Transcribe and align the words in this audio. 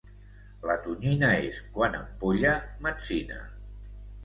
La 0.69 0.77
tonyina 0.85 1.29
és, 1.51 1.59
quan 1.77 1.99
empolla, 1.99 2.57
metzina. 2.89 3.41